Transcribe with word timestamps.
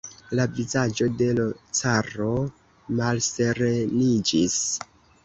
La 0.37 0.45
vizaĝo 0.59 1.09
de 1.19 1.27
l' 1.39 1.45
caro 1.79 2.29
malsereniĝis. 3.01 4.57